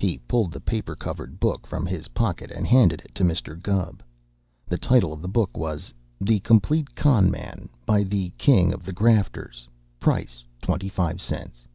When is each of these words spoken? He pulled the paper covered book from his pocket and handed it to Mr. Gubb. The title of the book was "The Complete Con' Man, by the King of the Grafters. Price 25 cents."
He 0.00 0.18
pulled 0.18 0.50
the 0.50 0.60
paper 0.60 0.96
covered 0.96 1.38
book 1.38 1.64
from 1.64 1.86
his 1.86 2.08
pocket 2.08 2.50
and 2.50 2.66
handed 2.66 3.02
it 3.04 3.14
to 3.14 3.22
Mr. 3.22 3.54
Gubb. 3.62 4.02
The 4.66 4.76
title 4.78 5.12
of 5.12 5.22
the 5.22 5.28
book 5.28 5.56
was 5.56 5.94
"The 6.20 6.40
Complete 6.40 6.96
Con' 6.96 7.30
Man, 7.30 7.68
by 7.86 8.02
the 8.02 8.30
King 8.30 8.72
of 8.72 8.82
the 8.84 8.92
Grafters. 8.92 9.68
Price 10.00 10.42
25 10.62 11.22
cents." 11.22 11.68